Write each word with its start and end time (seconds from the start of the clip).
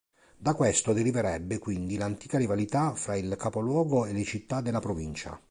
Da 0.35 0.55
questo 0.55 0.93
deriverebbe 0.93 1.59
quindi 1.59 1.95
l'antica 1.95 2.39
rivalità 2.39 2.95
fra 2.95 3.15
il 3.15 3.35
capoluogo 3.37 4.07
e 4.07 4.13
le 4.13 4.23
città 4.23 4.59
della 4.59 4.79
provincia. 4.79 5.39